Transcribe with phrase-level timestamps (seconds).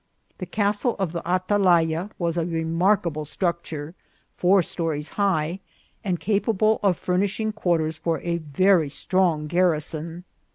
[0.39, 3.93] The castle of the Atalaya was a remarkable structure,
[4.35, 5.59] four stories high,
[6.03, 10.23] and capable of furnishing quarters for a very strong garrison.